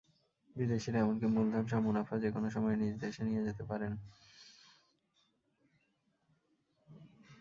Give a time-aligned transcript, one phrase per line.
[0.55, 3.91] বিদেশিরা এমনকি মূলধনসহ মুনাফা যেকোনো সময় নিজ দেশে নিয়ে যেতে পারেন।